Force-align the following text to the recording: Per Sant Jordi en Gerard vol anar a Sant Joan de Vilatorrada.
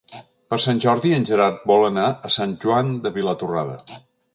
Per 0.53 0.57
Sant 0.63 0.79
Jordi 0.85 1.11
en 1.19 1.29
Gerard 1.31 1.61
vol 1.75 1.87
anar 1.91 2.09
a 2.31 2.35
Sant 2.39 2.59
Joan 2.67 2.95
de 3.07 3.17
Vilatorrada. 3.23 3.83